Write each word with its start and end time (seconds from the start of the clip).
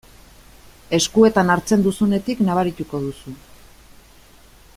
Eskuetan 0.97 1.53
hartzen 1.55 1.85
duzunetik 1.89 2.41
nabarituko 2.49 3.03
duzu. 3.07 3.39